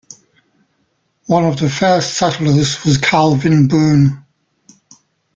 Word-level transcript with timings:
One 1.27 1.45
of 1.45 1.59
the 1.59 1.69
first 1.69 2.15
settlers 2.15 2.83
was 2.83 2.97
Calvin 2.97 3.67
Boone. 3.67 4.25